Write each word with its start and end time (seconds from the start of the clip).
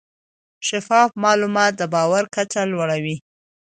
شفاف 0.67 1.11
معلومات 1.23 1.73
د 1.77 1.83
باور 1.93 2.23
کچه 2.35 2.61
لوړه 2.71 2.97
وي. 3.03 3.17